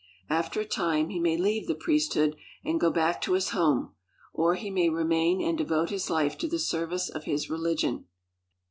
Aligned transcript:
After 0.31 0.59
a 0.59 0.65
time, 0.65 1.09
he 1.09 1.19
may 1.19 1.37
leave 1.37 1.67
the 1.67 1.75
priest 1.75 2.15
hood 2.15 2.35
and 2.65 2.79
go 2.79 2.89
back 2.89 3.21
to 3.21 3.33
his 3.33 3.49
home, 3.49 3.93
or 4.33 4.55
he 4.55 4.71
may 4.71 4.89
remain 4.89 5.39
and 5.43 5.55
devote 5.55 5.91
his 5.91 6.09
life 6.09 6.39
to 6.39 6.47
the 6.47 6.57
service 6.57 7.07
of 7.07 7.25
his 7.25 7.51
religion. 7.51 8.05